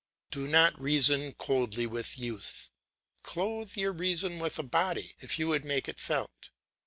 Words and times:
Do 0.31 0.47
not 0.47 0.81
reason 0.81 1.33
coldly 1.33 1.85
with 1.85 2.17
youth. 2.17 2.71
Clothe 3.21 3.77
your 3.77 3.91
reason 3.93 4.39
with 4.39 4.57
a 4.57 4.63
body, 4.63 5.13
if 5.19 5.37
you 5.37 5.47
would 5.49 5.63
make 5.63 5.87
it 5.87 5.99
felt. 5.99 6.49